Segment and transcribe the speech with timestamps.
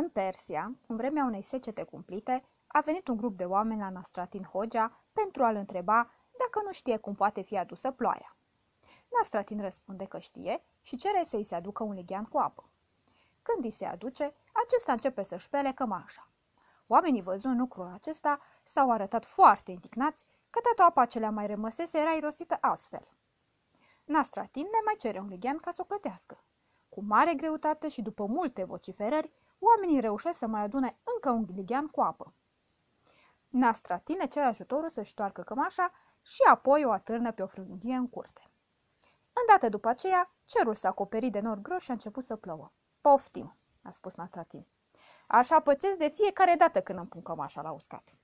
[0.00, 4.42] În Persia, în vremea unei secete cumplite, a venit un grup de oameni la Nastratin
[4.42, 8.36] Hogea pentru a-l întreba dacă nu știe cum poate fi adusă ploaia.
[9.16, 12.68] Nastratin răspunde că știe și cere să-i se aducă un lighean cu apă.
[13.42, 16.28] Când îi se aduce, acesta începe să șpele cămașa.
[16.86, 21.98] Oamenii văzând lucrul acesta s-au arătat foarte indignați că toată apa ce le-a mai rămăsese
[21.98, 23.08] era irosită astfel.
[24.04, 26.42] Nastratin le mai cere un lighean ca să o plătească.
[26.88, 31.86] Cu mare greutate și după multe vociferări, oamenii reușesc să mai adune încă un lighean
[31.86, 32.34] cu apă.
[33.48, 38.50] Nastratine cere ajutorul să-și toarcă cămașa și apoi o atârnă pe o frânghie în curte.
[39.32, 42.72] Îndată după aceea, cerul s-a acoperit de nori groși și a început să plouă.
[43.00, 44.66] Poftim, a spus Nastratin.
[45.26, 48.14] Așa pățesc de fiecare dată când îmi pun cămașa la uscat.